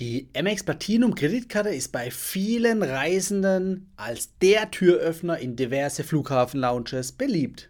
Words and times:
Die 0.00 0.30
Amex 0.34 0.64
Platinum 0.64 1.14
Kreditkarte 1.14 1.68
ist 1.68 1.92
bei 1.92 2.10
vielen 2.10 2.82
Reisenden 2.82 3.92
als 3.96 4.30
der 4.38 4.70
Türöffner 4.70 5.38
in 5.38 5.56
diverse 5.56 6.04
Flughafen-Lounges 6.04 7.12
beliebt. 7.12 7.68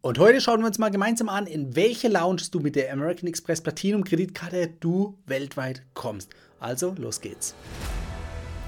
Und 0.00 0.20
heute 0.20 0.40
schauen 0.40 0.60
wir 0.60 0.68
uns 0.68 0.78
mal 0.78 0.92
gemeinsam 0.92 1.28
an, 1.28 1.48
in 1.48 1.74
welche 1.74 2.06
Lounges 2.06 2.52
du 2.52 2.60
mit 2.60 2.76
der 2.76 2.92
American 2.92 3.28
Express 3.28 3.60
Platinum 3.60 4.04
Kreditkarte 4.04 4.74
du 4.78 5.18
weltweit 5.26 5.82
kommst. 5.92 6.30
Also, 6.60 6.94
los 6.96 7.20
geht's. 7.20 7.56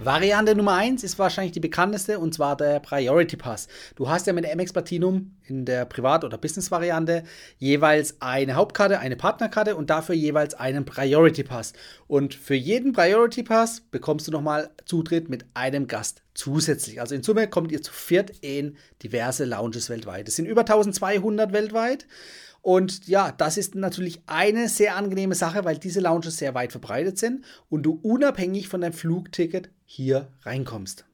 Variante 0.00 0.56
Nummer 0.56 0.74
1 0.74 1.04
ist 1.04 1.18
wahrscheinlich 1.20 1.52
die 1.52 1.60
bekannteste 1.60 2.18
und 2.18 2.34
zwar 2.34 2.56
der 2.56 2.80
Priority 2.80 3.36
Pass. 3.36 3.68
Du 3.94 4.08
hast 4.08 4.26
ja 4.26 4.32
mit 4.32 4.44
der 4.44 4.54
MX 4.56 4.72
Platinum 4.72 5.36
in 5.44 5.64
der 5.64 5.84
Privat- 5.84 6.24
oder 6.24 6.36
Business-Variante 6.36 7.22
jeweils 7.58 8.20
eine 8.20 8.56
Hauptkarte, 8.56 8.98
eine 8.98 9.14
Partnerkarte 9.14 9.76
und 9.76 9.90
dafür 9.90 10.16
jeweils 10.16 10.54
einen 10.54 10.84
Priority 10.84 11.44
Pass. 11.44 11.74
Und 12.08 12.34
für 12.34 12.56
jeden 12.56 12.92
Priority 12.92 13.44
Pass 13.44 13.82
bekommst 13.92 14.26
du 14.26 14.32
nochmal 14.32 14.70
Zutritt 14.84 15.28
mit 15.28 15.46
einem 15.54 15.86
Gast 15.86 16.22
zusätzlich. 16.34 17.00
Also 17.00 17.14
in 17.14 17.22
Summe 17.22 17.48
kommt 17.48 17.70
ihr 17.70 17.80
zu 17.80 17.92
viert 17.92 18.32
in 18.40 18.76
diverse 19.02 19.44
Lounges 19.44 19.88
weltweit. 19.90 20.28
Es 20.28 20.36
sind 20.36 20.46
über 20.46 20.62
1200 20.62 21.52
weltweit. 21.52 22.06
Und 22.64 23.08
ja, 23.08 23.30
das 23.30 23.58
ist 23.58 23.74
natürlich 23.74 24.22
eine 24.24 24.70
sehr 24.70 24.96
angenehme 24.96 25.34
Sache, 25.34 25.66
weil 25.66 25.76
diese 25.76 26.00
Lounges 26.00 26.38
sehr 26.38 26.54
weit 26.54 26.72
verbreitet 26.72 27.18
sind 27.18 27.44
und 27.68 27.82
du 27.82 28.00
unabhängig 28.02 28.68
von 28.68 28.80
deinem 28.80 28.94
Flugticket 28.94 29.68
hier 29.84 30.32
reinkommst. 30.44 31.04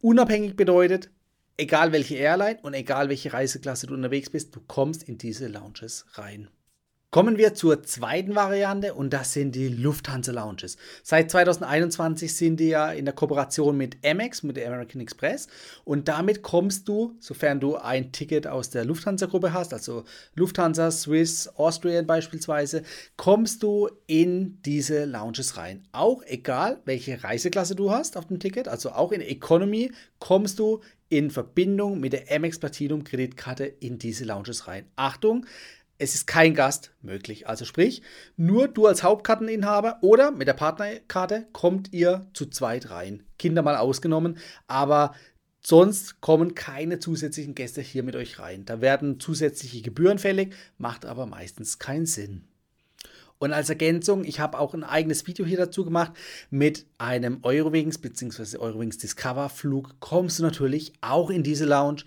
Unabhängig 0.00 0.56
bedeutet, 0.56 1.08
egal 1.56 1.92
welche 1.92 2.16
Airline 2.16 2.58
und 2.62 2.74
egal 2.74 3.08
welche 3.08 3.32
Reiseklasse 3.32 3.86
du 3.86 3.94
unterwegs 3.94 4.28
bist, 4.28 4.56
du 4.56 4.60
kommst 4.66 5.04
in 5.04 5.18
diese 5.18 5.46
Lounges 5.46 6.06
rein. 6.14 6.48
Kommen 7.12 7.38
wir 7.38 7.54
zur 7.54 7.82
zweiten 7.82 8.36
Variante 8.36 8.94
und 8.94 9.12
das 9.12 9.32
sind 9.32 9.56
die 9.56 9.66
Lufthansa 9.66 10.30
Lounges. 10.30 10.76
Seit 11.02 11.28
2021 11.28 12.32
sind 12.32 12.60
die 12.60 12.68
ja 12.68 12.92
in 12.92 13.04
der 13.04 13.14
Kooperation 13.14 13.76
mit 13.76 13.96
Amex, 14.06 14.44
mit 14.44 14.56
der 14.56 14.68
American 14.68 15.00
Express 15.00 15.48
und 15.84 16.06
damit 16.06 16.42
kommst 16.42 16.86
du, 16.86 17.16
sofern 17.18 17.58
du 17.58 17.74
ein 17.74 18.12
Ticket 18.12 18.46
aus 18.46 18.70
der 18.70 18.84
Lufthansa 18.84 19.26
Gruppe 19.26 19.52
hast, 19.52 19.74
also 19.74 20.04
Lufthansa, 20.36 20.92
Swiss, 20.92 21.48
Austrian 21.56 22.06
beispielsweise, 22.06 22.84
kommst 23.16 23.64
du 23.64 23.88
in 24.06 24.62
diese 24.62 25.04
Lounges 25.04 25.56
rein. 25.56 25.82
Auch 25.90 26.22
egal, 26.26 26.80
welche 26.84 27.24
Reiseklasse 27.24 27.74
du 27.74 27.90
hast 27.90 28.16
auf 28.16 28.28
dem 28.28 28.38
Ticket, 28.38 28.68
also 28.68 28.90
auch 28.90 29.10
in 29.10 29.20
Economy 29.20 29.90
kommst 30.20 30.60
du 30.60 30.80
in 31.08 31.30
Verbindung 31.30 31.98
mit 31.98 32.12
der 32.12 32.30
Amex 32.30 32.60
Platinum 32.60 33.02
Kreditkarte 33.02 33.64
in 33.64 33.98
diese 33.98 34.24
Lounges 34.24 34.68
rein. 34.68 34.86
Achtung, 34.94 35.44
es 36.00 36.14
ist 36.14 36.26
kein 36.26 36.54
Gast 36.54 36.92
möglich. 37.02 37.46
Also 37.46 37.66
sprich, 37.66 38.02
nur 38.36 38.68
du 38.68 38.86
als 38.86 39.02
Hauptkarteninhaber 39.02 39.98
oder 40.00 40.30
mit 40.30 40.48
der 40.48 40.54
Partnerkarte 40.54 41.46
kommt 41.52 41.92
ihr 41.92 42.26
zu 42.32 42.46
zweit 42.46 42.90
rein. 42.90 43.22
Kinder 43.38 43.62
mal 43.62 43.76
ausgenommen, 43.76 44.38
aber 44.66 45.14
sonst 45.60 46.22
kommen 46.22 46.54
keine 46.54 47.00
zusätzlichen 47.00 47.54
Gäste 47.54 47.82
hier 47.82 48.02
mit 48.02 48.16
euch 48.16 48.38
rein. 48.38 48.64
Da 48.64 48.80
werden 48.80 49.20
zusätzliche 49.20 49.82
Gebühren 49.82 50.18
fällig, 50.18 50.54
macht 50.78 51.04
aber 51.04 51.26
meistens 51.26 51.78
keinen 51.78 52.06
Sinn. 52.06 52.44
Und 53.38 53.52
als 53.52 53.68
Ergänzung, 53.68 54.24
ich 54.24 54.40
habe 54.40 54.58
auch 54.58 54.72
ein 54.72 54.84
eigenes 54.84 55.26
Video 55.26 55.44
hier 55.44 55.58
dazu 55.58 55.84
gemacht. 55.84 56.12
Mit 56.50 56.86
einem 56.96 57.40
Eurowings 57.42 57.98
bzw. 57.98 58.56
Eurowings 58.56 58.98
Discover 58.98 59.50
Flug 59.50 60.00
kommst 60.00 60.38
du 60.38 60.42
natürlich 60.42 60.94
auch 61.02 61.28
in 61.28 61.42
diese 61.42 61.66
Lounge 61.66 62.04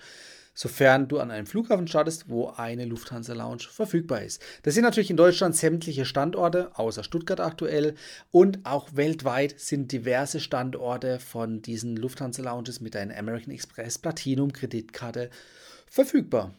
sofern 0.53 1.07
du 1.07 1.19
an 1.19 1.31
einem 1.31 1.45
Flughafen 1.45 1.87
startest, 1.87 2.29
wo 2.29 2.49
eine 2.49 2.85
Lufthansa 2.85 3.33
Lounge 3.33 3.63
verfügbar 3.69 4.21
ist. 4.21 4.41
Das 4.63 4.73
sind 4.73 4.83
natürlich 4.83 5.09
in 5.09 5.17
Deutschland 5.17 5.55
sämtliche 5.55 6.05
Standorte, 6.05 6.71
außer 6.75 7.03
Stuttgart 7.03 7.39
aktuell. 7.39 7.95
Und 8.31 8.59
auch 8.65 8.89
weltweit 8.93 9.59
sind 9.59 9.91
diverse 9.91 10.39
Standorte 10.39 11.19
von 11.19 11.61
diesen 11.61 11.95
Lufthansa 11.95 12.43
Lounges 12.43 12.81
mit 12.81 12.95
einer 12.95 13.17
American 13.17 13.53
Express 13.53 13.97
Platinum 13.97 14.53
Kreditkarte 14.53 15.29
verfügbar. 15.87 16.53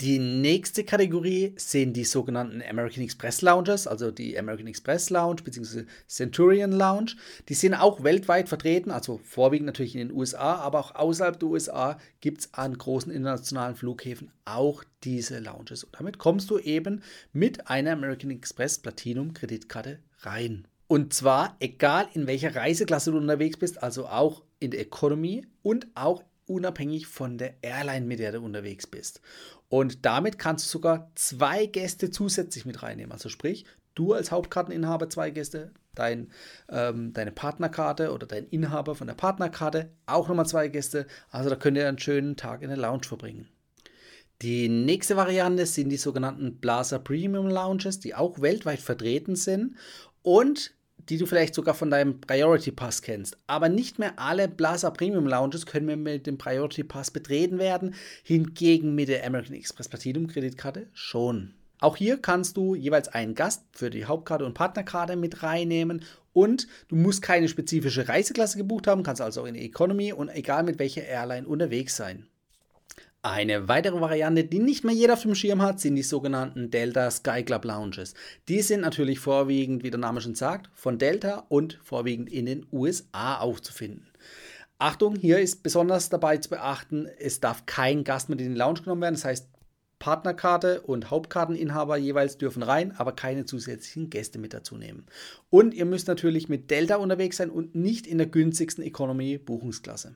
Die 0.00 0.18
nächste 0.18 0.82
Kategorie 0.82 1.52
sind 1.56 1.92
die 1.92 2.04
sogenannten 2.04 2.62
American 2.62 3.04
Express 3.04 3.42
Lounges, 3.42 3.86
also 3.86 4.10
die 4.10 4.38
American 4.38 4.66
Express 4.66 5.10
Lounge 5.10 5.42
bzw. 5.44 5.84
Centurion 6.08 6.72
Lounge. 6.72 7.16
Die 7.50 7.54
sind 7.54 7.74
auch 7.74 8.02
weltweit 8.02 8.48
vertreten, 8.48 8.90
also 8.90 9.20
vorwiegend 9.22 9.66
natürlich 9.66 9.94
in 9.94 10.08
den 10.08 10.16
USA, 10.16 10.54
aber 10.54 10.78
auch 10.78 10.94
außerhalb 10.94 11.38
der 11.38 11.50
USA 11.50 11.98
gibt 12.22 12.40
es 12.40 12.54
an 12.54 12.78
großen 12.78 13.12
internationalen 13.12 13.76
Flughäfen 13.76 14.32
auch 14.46 14.84
diese 15.04 15.38
Lounges. 15.38 15.84
Und 15.84 15.94
damit 15.98 16.16
kommst 16.16 16.48
du 16.48 16.58
eben 16.58 17.02
mit 17.34 17.68
einer 17.68 17.92
American 17.92 18.30
Express 18.30 18.78
Platinum 18.78 19.34
Kreditkarte 19.34 19.98
rein. 20.20 20.66
Und 20.86 21.12
zwar 21.12 21.56
egal 21.60 22.08
in 22.14 22.26
welcher 22.26 22.56
Reiseklasse 22.56 23.12
du 23.12 23.18
unterwegs 23.18 23.58
bist, 23.58 23.82
also 23.82 24.06
auch 24.06 24.42
in 24.60 24.70
der 24.70 24.80
Economy 24.80 25.46
und 25.62 25.88
auch 25.94 26.22
unabhängig 26.50 27.06
von 27.06 27.38
der 27.38 27.54
Airline, 27.62 28.04
mit 28.04 28.18
der 28.18 28.32
du 28.32 28.40
unterwegs 28.40 28.86
bist. 28.86 29.20
Und 29.68 30.04
damit 30.04 30.38
kannst 30.38 30.66
du 30.66 30.70
sogar 30.70 31.10
zwei 31.14 31.66
Gäste 31.66 32.10
zusätzlich 32.10 32.66
mit 32.66 32.82
reinnehmen. 32.82 33.12
Also 33.12 33.28
sprich, 33.28 33.64
du 33.94 34.12
als 34.12 34.32
Hauptkarteninhaber 34.32 35.08
zwei 35.08 35.30
Gäste, 35.30 35.70
dein, 35.94 36.30
ähm, 36.68 37.12
deine 37.12 37.30
Partnerkarte 37.30 38.12
oder 38.12 38.26
dein 38.26 38.46
Inhaber 38.48 38.96
von 38.96 39.06
der 39.06 39.14
Partnerkarte 39.14 39.90
auch 40.06 40.28
nochmal 40.28 40.46
zwei 40.46 40.68
Gäste. 40.68 41.06
Also 41.30 41.50
da 41.50 41.56
könnt 41.56 41.76
ihr 41.76 41.88
einen 41.88 41.98
schönen 41.98 42.36
Tag 42.36 42.62
in 42.62 42.68
der 42.68 42.78
Lounge 42.78 43.04
verbringen. 43.04 43.48
Die 44.42 44.68
nächste 44.68 45.16
Variante 45.16 45.66
sind 45.66 45.90
die 45.90 45.98
sogenannten 45.98 46.56
Blaser 46.56 46.98
Premium 46.98 47.46
Lounges, 47.46 48.00
die 48.00 48.14
auch 48.14 48.40
weltweit 48.40 48.80
vertreten 48.80 49.36
sind 49.36 49.76
und 50.22 50.74
die 51.10 51.18
du 51.18 51.26
vielleicht 51.26 51.54
sogar 51.54 51.74
von 51.74 51.90
deinem 51.90 52.20
Priority 52.20 52.70
Pass 52.70 53.02
kennst. 53.02 53.36
Aber 53.46 53.68
nicht 53.68 53.98
mehr 53.98 54.18
alle 54.18 54.48
Plaza 54.48 54.90
Premium 54.90 55.26
Lounges 55.26 55.66
können 55.66 56.02
mit 56.02 56.26
dem 56.26 56.38
Priority 56.38 56.84
Pass 56.84 57.10
betreten 57.10 57.58
werden, 57.58 57.94
hingegen 58.22 58.94
mit 58.94 59.08
der 59.08 59.26
American 59.26 59.56
Express 59.56 59.88
Platinum 59.88 60.28
Kreditkarte 60.28 60.86
schon. 60.92 61.54
Auch 61.80 61.96
hier 61.96 62.18
kannst 62.18 62.56
du 62.56 62.74
jeweils 62.74 63.08
einen 63.08 63.34
Gast 63.34 63.64
für 63.72 63.90
die 63.90 64.04
Hauptkarte 64.04 64.44
und 64.44 64.54
Partnerkarte 64.54 65.16
mit 65.16 65.42
reinnehmen 65.42 66.04
und 66.32 66.68
du 66.88 66.96
musst 66.96 67.22
keine 67.22 67.48
spezifische 67.48 68.06
Reiseklasse 68.08 68.58
gebucht 68.58 68.86
haben, 68.86 69.02
kannst 69.02 69.22
also 69.22 69.44
in 69.46 69.54
Economy 69.56 70.12
und 70.12 70.28
egal 70.28 70.62
mit 70.62 70.78
welcher 70.78 71.04
Airline 71.04 71.48
unterwegs 71.48 71.96
sein. 71.96 72.29
Eine 73.22 73.68
weitere 73.68 74.00
Variante, 74.00 74.44
die 74.44 74.60
nicht 74.60 74.82
mehr 74.82 74.94
jeder 74.94 75.12
auf 75.12 75.22
dem 75.22 75.34
Schirm 75.34 75.60
hat, 75.60 75.78
sind 75.78 75.94
die 75.94 76.02
sogenannten 76.02 76.70
Delta 76.70 77.10
Sky 77.10 77.42
Club 77.42 77.66
Lounges. 77.66 78.14
Die 78.48 78.62
sind 78.62 78.80
natürlich 78.80 79.18
vorwiegend, 79.18 79.82
wie 79.82 79.90
der 79.90 80.00
Name 80.00 80.22
schon 80.22 80.34
sagt, 80.34 80.70
von 80.72 80.96
Delta 80.96 81.44
und 81.50 81.78
vorwiegend 81.82 82.30
in 82.30 82.46
den 82.46 82.66
USA 82.72 83.36
aufzufinden. 83.36 84.06
Achtung, 84.78 85.16
hier 85.16 85.38
ist 85.38 85.62
besonders 85.62 86.08
dabei 86.08 86.38
zu 86.38 86.48
beachten, 86.48 87.06
es 87.18 87.40
darf 87.40 87.66
kein 87.66 88.04
Gast 88.04 88.30
mit 88.30 88.40
in 88.40 88.52
den 88.52 88.56
Lounge 88.56 88.80
genommen 88.80 89.02
werden. 89.02 89.16
Das 89.16 89.26
heißt, 89.26 89.50
Partnerkarte 89.98 90.80
und 90.80 91.10
Hauptkarteninhaber 91.10 91.98
jeweils 91.98 92.38
dürfen 92.38 92.62
rein, 92.62 92.92
aber 92.96 93.12
keine 93.12 93.44
zusätzlichen 93.44 94.08
Gäste 94.08 94.38
mit 94.38 94.54
dazu 94.54 94.78
nehmen. 94.78 95.04
Und 95.50 95.74
ihr 95.74 95.84
müsst 95.84 96.08
natürlich 96.08 96.48
mit 96.48 96.70
Delta 96.70 96.96
unterwegs 96.96 97.36
sein 97.36 97.50
und 97.50 97.74
nicht 97.74 98.06
in 98.06 98.16
der 98.16 98.28
günstigsten 98.28 98.82
Economy 98.82 99.36
Buchungsklasse. 99.36 100.14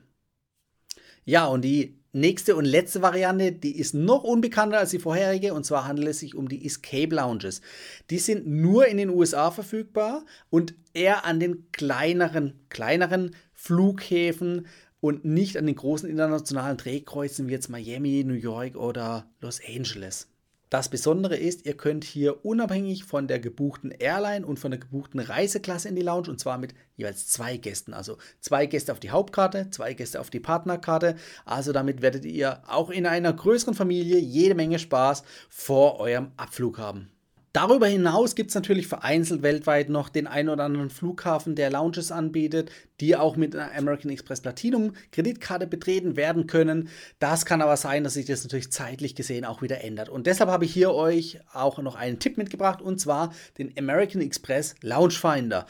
Ja, 1.25 1.47
und 1.47 1.63
die 1.63 1.97
nächste 2.13 2.55
und 2.55 2.65
letzte 2.65 3.01
Variante, 3.01 3.51
die 3.51 3.77
ist 3.77 3.93
noch 3.93 4.23
unbekannter 4.23 4.77
als 4.77 4.91
die 4.91 4.99
vorherige, 4.99 5.53
und 5.53 5.65
zwar 5.65 5.85
handelt 5.85 6.07
es 6.07 6.19
sich 6.19 6.35
um 6.35 6.47
die 6.47 6.65
Escape 6.65 7.13
Lounges. 7.13 7.61
Die 8.09 8.19
sind 8.19 8.47
nur 8.47 8.87
in 8.87 8.97
den 8.97 9.09
USA 9.09 9.51
verfügbar 9.51 10.23
und 10.49 10.75
eher 10.93 11.25
an 11.25 11.39
den 11.39 11.71
kleineren, 11.71 12.53
kleineren 12.69 13.35
Flughäfen 13.53 14.67
und 15.01 15.25
nicht 15.25 15.57
an 15.57 15.65
den 15.65 15.75
großen 15.75 16.09
internationalen 16.09 16.77
Drehkreuzen 16.77 17.47
wie 17.47 17.51
jetzt 17.51 17.69
Miami, 17.69 18.23
New 18.23 18.33
York 18.33 18.75
oder 18.75 19.27
Los 19.41 19.59
Angeles. 19.67 20.27
Das 20.75 20.89
Besondere 20.89 21.37
ist, 21.37 21.65
ihr 21.65 21.77
könnt 21.77 22.03
hier 22.03 22.43
unabhängig 22.43 23.05
von 23.05 23.29
der 23.29 23.39
gebuchten 23.39 23.91
Airline 23.91 24.45
und 24.45 24.59
von 24.59 24.71
der 24.71 24.79
gebuchten 24.81 25.21
Reiseklasse 25.21 25.87
in 25.87 25.95
die 25.95 26.01
Lounge 26.01 26.27
und 26.27 26.37
zwar 26.37 26.57
mit 26.57 26.75
jeweils 26.97 27.29
zwei 27.29 27.55
Gästen. 27.55 27.93
Also 27.93 28.17
zwei 28.41 28.65
Gäste 28.65 28.91
auf 28.91 28.99
die 28.99 29.09
Hauptkarte, 29.09 29.69
zwei 29.69 29.93
Gäste 29.93 30.19
auf 30.19 30.29
die 30.29 30.41
Partnerkarte. 30.41 31.15
Also 31.45 31.71
damit 31.71 32.01
werdet 32.01 32.25
ihr 32.25 32.61
auch 32.67 32.89
in 32.89 33.05
einer 33.05 33.31
größeren 33.31 33.73
Familie 33.73 34.19
jede 34.19 34.53
Menge 34.53 34.77
Spaß 34.77 35.23
vor 35.47 36.01
eurem 36.01 36.33
Abflug 36.35 36.77
haben. 36.77 37.09
Darüber 37.55 37.87
hinaus 37.87 38.35
gibt 38.35 38.49
es 38.49 38.55
natürlich 38.55 38.85
vereinzelt 38.85 39.41
weltweit 39.41 39.87
noch 39.87 40.09
den 40.09 40.27
einen 40.27 40.49
oder 40.49 40.65
anderen 40.65 40.89
Flughafen, 40.89 41.55
der 41.55 41.69
Lounges 41.69 42.11
anbietet, 42.11 42.69
die 42.99 43.15
auch 43.15 43.37
mit 43.37 43.55
einer 43.55 43.73
American 43.73 44.11
Express 44.11 44.41
Platinum 44.41 44.91
Kreditkarte 45.13 45.65
betreten 45.65 46.17
werden 46.17 46.47
können. 46.47 46.89
Das 47.19 47.45
kann 47.45 47.61
aber 47.61 47.77
sein, 47.77 48.03
dass 48.03 48.15
sich 48.15 48.25
das 48.25 48.43
natürlich 48.43 48.73
zeitlich 48.73 49.15
gesehen 49.15 49.45
auch 49.45 49.61
wieder 49.61 49.81
ändert. 49.85 50.09
Und 50.09 50.27
deshalb 50.27 50.49
habe 50.49 50.65
ich 50.65 50.73
hier 50.73 50.93
euch 50.93 51.39
auch 51.53 51.77
noch 51.77 51.95
einen 51.95 52.19
Tipp 52.19 52.37
mitgebracht 52.37 52.81
und 52.81 52.99
zwar 52.99 53.33
den 53.57 53.73
American 53.79 54.19
Express 54.21 54.75
Lounge 54.81 55.13
Finder. 55.13 55.65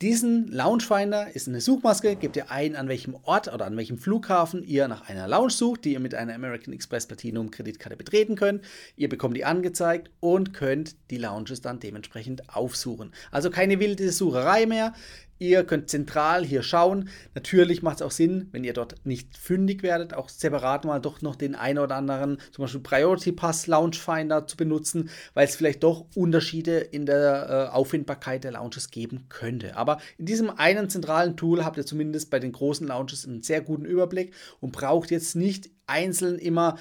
Diesen 0.00 0.46
Loungefinder 0.52 1.34
ist 1.34 1.48
eine 1.48 1.60
Suchmaske, 1.60 2.14
gebt 2.14 2.36
ihr 2.36 2.52
ein, 2.52 2.76
an 2.76 2.86
welchem 2.86 3.16
Ort 3.24 3.52
oder 3.52 3.66
an 3.66 3.76
welchem 3.76 3.98
Flughafen 3.98 4.62
ihr 4.62 4.86
nach 4.86 5.08
einer 5.08 5.26
Lounge 5.26 5.50
sucht, 5.50 5.84
die 5.84 5.94
ihr 5.94 5.98
mit 5.98 6.14
einer 6.14 6.36
American 6.36 6.72
Express 6.72 7.08
Platinum 7.08 7.50
Kreditkarte 7.50 7.96
betreten 7.96 8.36
könnt. 8.36 8.62
Ihr 8.94 9.08
bekommt 9.08 9.36
die 9.36 9.44
angezeigt 9.44 10.12
und 10.20 10.54
könnt 10.54 10.94
die 11.10 11.18
Lounges 11.18 11.62
dann 11.62 11.80
dementsprechend 11.80 12.48
aufsuchen. 12.48 13.12
Also 13.32 13.50
keine 13.50 13.80
wilde 13.80 14.12
Sucherei 14.12 14.66
mehr. 14.66 14.94
Ihr 15.38 15.64
könnt 15.64 15.88
zentral 15.88 16.44
hier 16.44 16.62
schauen. 16.62 17.08
Natürlich 17.34 17.82
macht 17.82 17.96
es 17.96 18.02
auch 18.02 18.10
Sinn, 18.10 18.48
wenn 18.50 18.64
ihr 18.64 18.72
dort 18.72 18.94
nicht 19.04 19.36
fündig 19.36 19.82
werdet, 19.82 20.14
auch 20.14 20.28
separat 20.28 20.84
mal 20.84 21.00
doch 21.00 21.22
noch 21.22 21.36
den 21.36 21.54
einen 21.54 21.78
oder 21.78 21.96
anderen, 21.96 22.38
zum 22.50 22.62
Beispiel 22.62 22.80
Priority 22.80 23.32
Pass 23.32 23.66
Lounge 23.66 23.96
Finder 23.96 24.46
zu 24.46 24.56
benutzen, 24.56 25.10
weil 25.34 25.46
es 25.46 25.54
vielleicht 25.54 25.82
doch 25.84 26.06
Unterschiede 26.14 26.78
in 26.78 27.06
der 27.06 27.70
äh, 27.70 27.74
Auffindbarkeit 27.74 28.44
der 28.44 28.52
Lounges 28.52 28.90
geben 28.90 29.26
könnte. 29.28 29.76
Aber 29.76 29.98
in 30.16 30.26
diesem 30.26 30.50
einen 30.50 30.90
zentralen 30.90 31.36
Tool 31.36 31.64
habt 31.64 31.76
ihr 31.76 31.86
zumindest 31.86 32.30
bei 32.30 32.40
den 32.40 32.52
großen 32.52 32.86
Lounges 32.86 33.26
einen 33.26 33.42
sehr 33.42 33.60
guten 33.60 33.84
Überblick 33.84 34.34
und 34.60 34.72
braucht 34.72 35.10
jetzt 35.10 35.36
nicht 35.36 35.70
einzeln 35.86 36.38
immer 36.38 36.76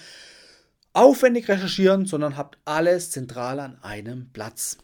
aufwendig 0.94 1.48
recherchieren, 1.48 2.06
sondern 2.08 2.38
habt 2.38 2.58
alles 2.66 3.12
zentral 3.12 3.60
an 3.60 3.78
einem 3.84 4.32
Platz. 4.34 4.78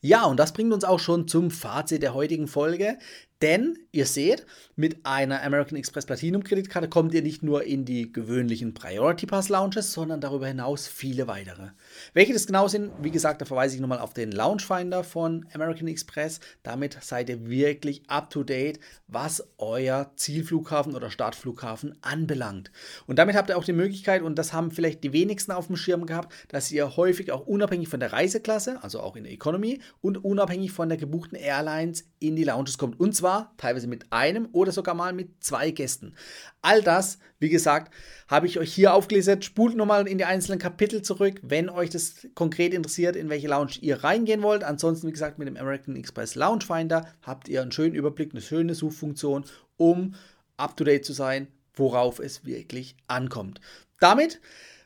Ja, 0.00 0.24
und 0.24 0.38
das 0.38 0.52
bringt 0.52 0.72
uns 0.72 0.84
auch 0.84 0.98
schon 1.00 1.28
zum 1.28 1.50
Fazit 1.50 2.02
der 2.02 2.14
heutigen 2.14 2.46
Folge. 2.46 2.98
Denn 3.42 3.78
ihr 3.92 4.06
seht, 4.06 4.46
mit 4.76 5.04
einer 5.04 5.42
American 5.42 5.76
Express 5.76 6.06
Platinum 6.06 6.44
Kreditkarte 6.44 6.88
kommt 6.88 7.12
ihr 7.14 7.22
nicht 7.22 7.42
nur 7.42 7.64
in 7.64 7.84
die 7.84 8.10
gewöhnlichen 8.10 8.74
Priority 8.74 9.26
Pass 9.26 9.48
Lounges, 9.48 9.92
sondern 9.92 10.20
darüber 10.20 10.46
hinaus 10.46 10.86
viele 10.86 11.26
weitere. 11.26 11.70
Welche 12.12 12.32
das 12.32 12.46
genau 12.46 12.68
sind, 12.68 12.92
wie 13.02 13.10
gesagt, 13.10 13.40
da 13.42 13.44
verweise 13.44 13.74
ich 13.74 13.80
nochmal 13.80 13.98
auf 13.98 14.14
den 14.14 14.32
Lounge 14.32 14.62
Finder 14.62 15.04
von 15.04 15.46
American 15.52 15.88
Express. 15.88 16.40
Damit 16.62 16.96
seid 17.02 17.28
ihr 17.28 17.46
wirklich 17.46 18.08
up 18.08 18.30
to 18.30 18.44
date, 18.44 18.80
was 19.08 19.46
euer 19.58 20.12
Zielflughafen 20.16 20.94
oder 20.94 21.10
Startflughafen 21.10 21.98
anbelangt. 22.02 22.70
Und 23.06 23.18
damit 23.18 23.36
habt 23.36 23.50
ihr 23.50 23.58
auch 23.58 23.64
die 23.64 23.72
Möglichkeit, 23.72 24.22
und 24.22 24.38
das 24.38 24.52
haben 24.52 24.70
vielleicht 24.70 25.04
die 25.04 25.12
wenigsten 25.12 25.52
auf 25.52 25.66
dem 25.66 25.76
Schirm 25.76 26.06
gehabt, 26.06 26.32
dass 26.48 26.72
ihr 26.72 26.96
häufig 26.96 27.30
auch 27.32 27.46
unabhängig 27.46 27.88
von 27.88 28.00
der 28.00 28.12
Reiseklasse, 28.12 28.82
also 28.82 29.00
auch 29.00 29.16
in 29.16 29.24
der 29.24 29.32
Economy 29.32 29.80
und 30.00 30.24
unabhängig 30.24 30.72
von 30.72 30.88
der 30.88 30.98
gebuchten 30.98 31.36
Airlines 31.36 32.04
in 32.20 32.36
die 32.36 32.44
Lounges 32.44 32.78
kommt. 32.78 32.98
Und 32.98 33.14
zwar 33.14 33.33
zwar 33.34 33.52
teilweise 33.56 33.86
mit 33.86 34.12
einem 34.12 34.48
oder 34.52 34.72
sogar 34.72 34.94
mal 34.94 35.12
mit 35.12 35.42
zwei 35.42 35.70
Gästen. 35.70 36.14
All 36.62 36.82
das, 36.82 37.18
wie 37.38 37.48
gesagt, 37.48 37.92
habe 38.28 38.46
ich 38.46 38.58
euch 38.58 38.72
hier 38.72 38.94
aufgelistet. 38.94 39.44
Spult 39.44 39.76
nochmal 39.76 40.06
in 40.06 40.18
die 40.18 40.24
einzelnen 40.24 40.58
Kapitel 40.58 41.02
zurück, 41.02 41.40
wenn 41.42 41.68
euch 41.68 41.90
das 41.90 42.26
konkret 42.34 42.72
interessiert, 42.74 43.16
in 43.16 43.28
welche 43.28 43.48
Lounge 43.48 43.72
ihr 43.80 44.04
reingehen 44.04 44.42
wollt. 44.42 44.64
Ansonsten, 44.64 45.08
wie 45.08 45.12
gesagt, 45.12 45.38
mit 45.38 45.48
dem 45.48 45.56
American 45.56 45.96
Express 45.96 46.34
Lounge 46.34 46.64
Finder 46.64 47.08
habt 47.22 47.48
ihr 47.48 47.62
einen 47.62 47.72
schönen 47.72 47.94
Überblick, 47.94 48.32
eine 48.32 48.42
schöne 48.42 48.74
Suchfunktion, 48.74 49.44
um 49.76 50.14
up 50.56 50.76
to 50.76 50.84
date 50.84 51.04
zu 51.04 51.12
sein, 51.12 51.48
worauf 51.74 52.20
es 52.20 52.44
wirklich 52.44 52.96
ankommt. 53.08 53.60
Damit 53.98 54.40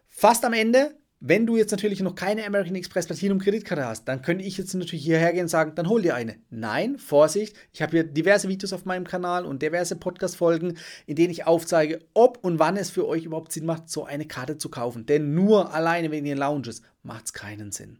fast 0.08 0.44
am 0.44 0.54
Ende 0.54 0.96
wenn 1.20 1.46
du 1.46 1.56
jetzt 1.56 1.72
natürlich 1.72 2.00
noch 2.00 2.14
keine 2.14 2.46
American 2.46 2.76
Express 2.76 3.06
Platinum 3.06 3.38
Kreditkarte 3.38 3.84
hast, 3.84 4.04
dann 4.04 4.22
könnte 4.22 4.44
ich 4.44 4.56
jetzt 4.56 4.72
natürlich 4.74 5.04
hierher 5.04 5.32
gehen 5.32 5.42
und 5.42 5.48
sagen, 5.48 5.72
dann 5.74 5.88
hol 5.88 6.00
dir 6.00 6.14
eine. 6.14 6.36
Nein, 6.50 6.96
Vorsicht, 6.96 7.56
ich 7.72 7.82
habe 7.82 7.92
hier 7.92 8.04
diverse 8.04 8.48
Videos 8.48 8.72
auf 8.72 8.84
meinem 8.84 9.04
Kanal 9.04 9.44
und 9.44 9.60
diverse 9.60 9.96
Podcast-Folgen, 9.96 10.78
in 11.06 11.16
denen 11.16 11.30
ich 11.30 11.46
aufzeige, 11.46 12.00
ob 12.14 12.44
und 12.44 12.60
wann 12.60 12.76
es 12.76 12.90
für 12.90 13.06
euch 13.06 13.24
überhaupt 13.24 13.52
Sinn 13.52 13.66
macht, 13.66 13.90
so 13.90 14.04
eine 14.04 14.26
Karte 14.26 14.58
zu 14.58 14.68
kaufen. 14.68 15.06
Denn 15.06 15.34
nur 15.34 15.74
alleine 15.74 16.10
wegen 16.12 16.26
den 16.26 16.38
Lounges 16.38 16.82
macht 17.02 17.26
es 17.26 17.32
keinen 17.32 17.72
Sinn. 17.72 17.98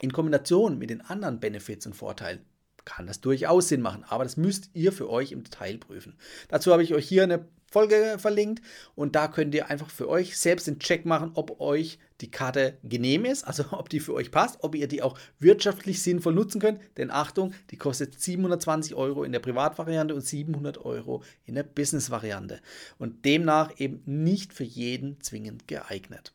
In 0.00 0.12
Kombination 0.12 0.78
mit 0.78 0.90
den 0.90 1.00
anderen 1.00 1.40
Benefits 1.40 1.86
und 1.86 1.94
Vorteilen 1.94 2.40
kann 2.84 3.06
das 3.06 3.20
durchaus 3.20 3.68
Sinn 3.68 3.80
machen, 3.80 4.04
aber 4.08 4.24
das 4.24 4.36
müsst 4.36 4.70
ihr 4.74 4.92
für 4.92 5.10
euch 5.10 5.32
im 5.32 5.44
Detail 5.44 5.78
prüfen. 5.78 6.16
Dazu 6.48 6.72
habe 6.72 6.82
ich 6.82 6.94
euch 6.94 7.08
hier 7.08 7.24
eine 7.24 7.46
Folge 7.70 8.16
verlinkt 8.18 8.62
und 8.96 9.14
da 9.14 9.28
könnt 9.28 9.54
ihr 9.54 9.70
einfach 9.70 9.90
für 9.90 10.08
euch 10.08 10.36
selbst 10.36 10.66
den 10.66 10.80
Check 10.80 11.06
machen, 11.06 11.30
ob 11.34 11.60
euch 11.60 11.98
die 12.20 12.30
Karte 12.30 12.76
genehm 12.82 13.24
ist, 13.24 13.44
also 13.44 13.64
ob 13.70 13.88
die 13.88 14.00
für 14.00 14.14
euch 14.14 14.30
passt, 14.30 14.58
ob 14.62 14.74
ihr 14.74 14.88
die 14.88 15.02
auch 15.02 15.16
wirtschaftlich 15.38 16.02
sinnvoll 16.02 16.34
nutzen 16.34 16.60
könnt. 16.60 16.80
Denn 16.96 17.10
Achtung, 17.10 17.54
die 17.70 17.76
kostet 17.76 18.20
720 18.20 18.94
Euro 18.96 19.22
in 19.22 19.32
der 19.32 19.38
Privatvariante 19.38 20.14
und 20.14 20.22
700 20.22 20.84
Euro 20.84 21.22
in 21.44 21.54
der 21.54 21.62
Business-Variante 21.62 22.60
und 22.98 23.24
demnach 23.24 23.78
eben 23.78 24.02
nicht 24.04 24.52
für 24.52 24.64
jeden 24.64 25.20
zwingend 25.20 25.68
geeignet. 25.68 26.34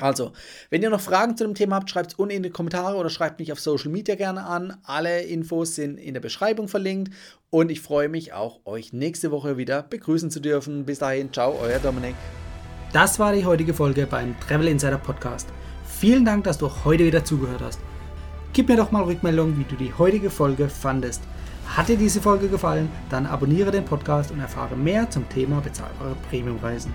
Also, 0.00 0.30
wenn 0.70 0.80
ihr 0.80 0.90
noch 0.90 1.00
Fragen 1.00 1.36
zu 1.36 1.42
dem 1.42 1.56
Thema 1.56 1.76
habt, 1.76 1.90
schreibt 1.90 2.12
es 2.12 2.18
unten 2.18 2.36
in 2.36 2.42
die 2.44 2.50
Kommentare 2.50 2.96
oder 2.96 3.10
schreibt 3.10 3.40
mich 3.40 3.50
auf 3.50 3.58
Social 3.58 3.90
Media 3.90 4.14
gerne 4.14 4.44
an. 4.44 4.76
Alle 4.84 5.22
Infos 5.22 5.74
sind 5.74 5.98
in 5.98 6.14
der 6.14 6.20
Beschreibung 6.20 6.68
verlinkt 6.68 7.12
und 7.50 7.68
ich 7.68 7.80
freue 7.80 8.08
mich 8.08 8.32
auch, 8.32 8.60
euch 8.64 8.92
nächste 8.92 9.32
Woche 9.32 9.56
wieder 9.56 9.82
begrüßen 9.82 10.30
zu 10.30 10.38
dürfen. 10.38 10.84
Bis 10.84 11.00
dahin, 11.00 11.32
ciao, 11.32 11.58
euer 11.60 11.80
Dominik. 11.80 12.14
Das 12.92 13.18
war 13.18 13.32
die 13.32 13.44
heutige 13.44 13.74
Folge 13.74 14.06
beim 14.06 14.38
Travel 14.38 14.68
Insider 14.68 14.98
Podcast. 14.98 15.48
Vielen 15.84 16.24
Dank, 16.24 16.44
dass 16.44 16.58
du 16.58 16.70
heute 16.84 17.04
wieder 17.04 17.24
zugehört 17.24 17.60
hast. 17.60 17.80
Gib 18.52 18.68
mir 18.68 18.76
doch 18.76 18.92
mal 18.92 19.02
Rückmeldung, 19.02 19.58
wie 19.58 19.64
du 19.64 19.74
die 19.74 19.92
heutige 19.92 20.30
Folge 20.30 20.68
fandest. 20.68 21.22
Hat 21.66 21.88
dir 21.88 21.96
diese 21.96 22.22
Folge 22.22 22.48
gefallen, 22.48 22.88
dann 23.10 23.26
abonniere 23.26 23.72
den 23.72 23.84
Podcast 23.84 24.30
und 24.30 24.38
erfahre 24.38 24.76
mehr 24.76 25.10
zum 25.10 25.28
Thema 25.28 25.60
bezahlbare 25.60 26.14
Premiumreisen 26.30 26.94